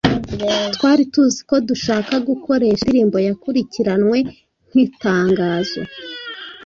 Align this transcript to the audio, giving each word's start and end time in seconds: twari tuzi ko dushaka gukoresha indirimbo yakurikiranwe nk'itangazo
twari 0.73 1.03
tuzi 1.13 1.41
ko 1.49 1.55
dushaka 1.69 2.13
gukoresha 2.27 2.81
indirimbo 2.85 3.17
yakurikiranwe 3.27 4.17
nk'itangazo 4.69 5.81